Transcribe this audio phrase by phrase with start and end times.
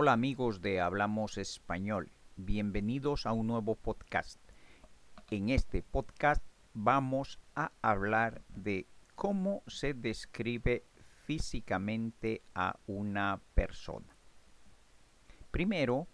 [0.00, 4.38] Hola amigos de Hablamos Español, bienvenidos a un nuevo podcast.
[5.28, 6.40] En este podcast
[6.72, 8.86] vamos a hablar de
[9.16, 10.84] cómo se describe
[11.24, 14.16] físicamente a una persona.
[15.50, 16.06] Primero,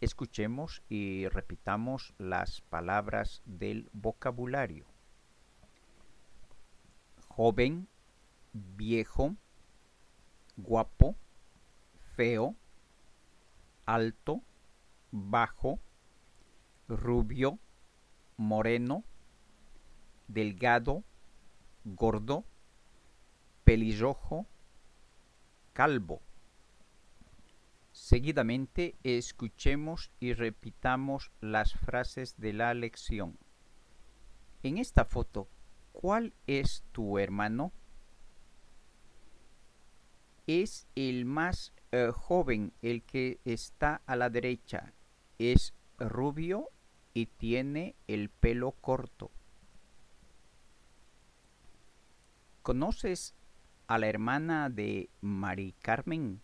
[0.00, 4.86] escuchemos y repitamos las palabras del vocabulario.
[7.28, 7.86] Joven,
[8.52, 9.36] viejo,
[10.56, 11.14] guapo,
[12.16, 12.56] feo,
[13.86, 14.42] alto,
[15.10, 15.80] bajo,
[16.88, 17.58] rubio,
[18.36, 19.04] moreno,
[20.28, 21.04] delgado,
[21.84, 22.44] gordo,
[23.64, 24.46] pelirrojo,
[25.72, 26.22] calvo.
[27.92, 33.38] Seguidamente escuchemos y repitamos las frases de la lección.
[34.62, 35.48] En esta foto,
[35.92, 37.72] ¿cuál es tu hermano?
[40.46, 44.92] Es el más eh, joven, el que está a la derecha.
[45.38, 46.70] Es rubio
[47.14, 49.30] y tiene el pelo corto.
[52.62, 53.34] ¿Conoces
[53.88, 56.40] a la hermana de Mari Carmen?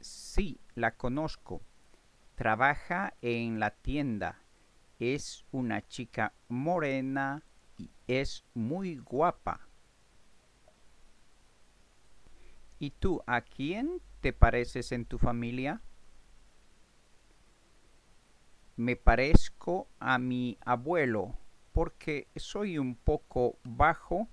[0.00, 1.62] Sí, la conozco.
[2.34, 4.42] Trabaja en la tienda.
[4.98, 7.44] Es una chica morena
[7.78, 9.60] y es muy guapa.
[12.78, 15.80] ¿Y tú a quién te pareces en tu familia?
[18.76, 21.38] Me parezco a mi abuelo
[21.72, 24.28] porque soy un poco bajo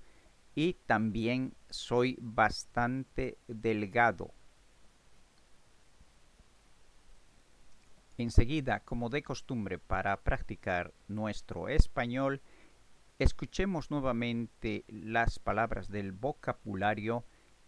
[0.54, 4.32] y también soy bastante delgado.
[8.16, 12.42] Enseguida, como de costumbre para practicar nuestro español,
[13.18, 17.24] escuchemos nuevamente las palabras del vocabulario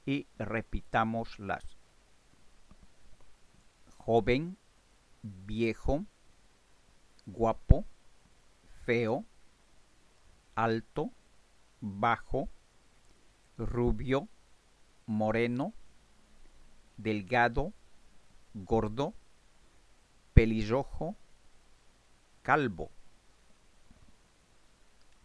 [0.07, 1.77] y repitámoslas.
[3.99, 4.57] Joven,
[5.23, 6.05] viejo,
[7.27, 7.85] guapo,
[8.85, 9.25] feo,
[10.55, 11.11] alto,
[11.81, 12.49] bajo,
[13.59, 14.29] rubio,
[15.07, 15.73] moreno,
[16.97, 17.73] delgado,
[18.55, 19.13] gordo,
[20.35, 21.17] pelirrojo,
[22.43, 22.91] calvo.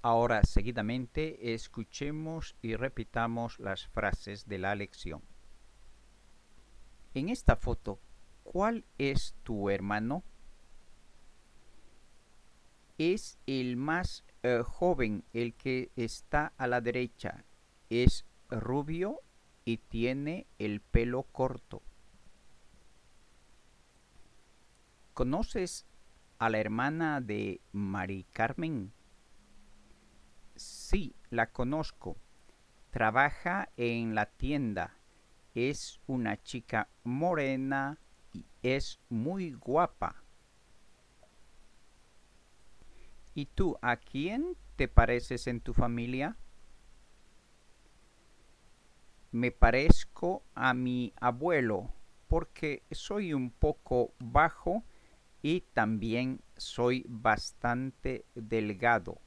[0.03, 5.21] Ahora seguidamente escuchemos y repitamos las frases de la lección.
[7.13, 7.99] En esta foto,
[8.43, 10.23] ¿cuál es tu hermano?
[12.97, 17.45] Es el más eh, joven, el que está a la derecha.
[17.91, 19.21] Es rubio
[19.65, 21.83] y tiene el pelo corto.
[25.13, 25.85] ¿Conoces
[26.39, 28.93] a la hermana de Mari Carmen?
[30.61, 32.17] Sí, la conozco.
[32.91, 34.95] Trabaja en la tienda.
[35.55, 37.97] Es una chica morena
[38.31, 40.23] y es muy guapa.
[43.33, 46.37] ¿Y tú a quién te pareces en tu familia?
[49.31, 51.91] Me parezco a mi abuelo
[52.27, 54.83] porque soy un poco bajo
[55.41, 59.19] y también soy bastante delgado.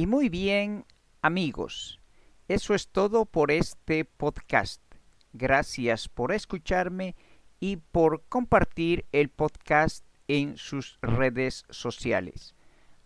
[0.00, 0.86] Y muy bien,
[1.20, 2.00] amigos,
[2.48, 4.80] eso es todo por este podcast.
[5.34, 7.16] Gracias por escucharme
[7.60, 12.54] y por compartir el podcast en sus redes sociales.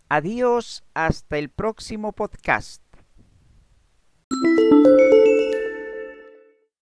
[0.07, 2.81] Adiós, hasta el próximo podcast.